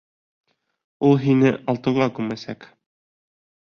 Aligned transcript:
Ул 1.09 1.21
һине 1.25 1.53
алтынға 1.73 2.09
күмәсәк! 2.21 2.67